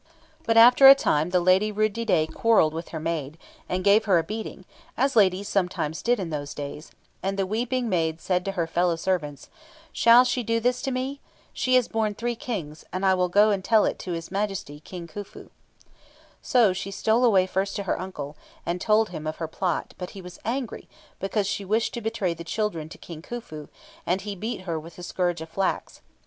But 0.47 0.57
after 0.57 0.87
a 0.87 0.95
time 0.95 1.29
the 1.29 1.39
lady 1.39 1.71
Rud 1.71 1.93
didet 1.93 2.33
quarrelled 2.33 2.73
with 2.73 2.87
her 2.89 2.99
maid, 2.99 3.37
and 3.69 3.83
gave 3.83 4.05
her 4.05 4.17
a 4.17 4.23
beating, 4.23 4.65
as 4.97 5.15
ladies 5.15 5.47
sometimes 5.47 6.01
did 6.01 6.19
in 6.19 6.31
those 6.31 6.55
days; 6.55 6.89
and 7.21 7.37
the 7.37 7.45
weeping 7.45 7.87
maid 7.87 8.19
said 8.19 8.43
to 8.45 8.53
her 8.53 8.65
fellow 8.65 8.95
servants, 8.95 9.47
"Shall 9.93 10.23
she 10.23 10.41
do 10.41 10.59
this 10.59 10.81
to 10.81 10.91
me? 10.91 11.21
She 11.53 11.75
has 11.75 11.87
borne 11.87 12.15
three 12.15 12.33
Kings, 12.35 12.83
and 12.91 13.05
I 13.05 13.13
will 13.13 13.29
go 13.29 13.51
and 13.51 13.63
tell 13.63 13.85
it 13.85 13.99
to 13.99 14.13
his 14.13 14.31
Majesty, 14.31 14.79
King 14.79 15.05
Khufu." 15.07 15.51
So 16.41 16.73
she 16.73 16.89
stole 16.89 17.23
away 17.23 17.45
first 17.45 17.75
to 17.75 17.83
her 17.83 18.01
uncle, 18.01 18.35
and 18.65 18.81
told 18.81 19.09
him 19.09 19.27
of 19.27 19.35
her 19.35 19.47
plot; 19.47 19.93
but 19.99 20.17
he 20.17 20.21
was 20.23 20.39
angry 20.43 20.89
because 21.19 21.45
she 21.45 21.63
wished 21.63 21.93
to 21.93 22.01
betray 22.01 22.33
the 22.33 22.43
children 22.43 22.89
to 22.89 22.97
King 22.97 23.21
Khufu, 23.21 23.67
and 24.07 24.21
he 24.21 24.35
beat 24.35 24.61
her 24.61 24.79
with 24.79 24.97
a 24.97 25.03
scourge 25.03 25.41
of 25.41 25.49
flax. 25.49 26.01